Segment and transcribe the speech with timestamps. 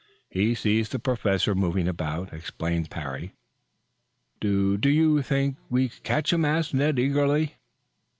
[0.31, 3.35] He sees the Professor moving about," explained Parry.
[4.39, 7.57] "Do do you think we could catch him?" asked Ned eagerly.